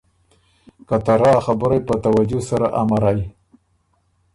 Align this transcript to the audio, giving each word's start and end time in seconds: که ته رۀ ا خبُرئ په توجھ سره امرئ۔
که 0.87 0.95
ته 1.05 1.13
رۀ 1.21 1.31
ا 1.37 1.39
خبُرئ 1.45 1.79
په 1.87 1.95
توجھ 2.03 2.37
سره 2.49 2.67
امرئ۔ 2.81 3.19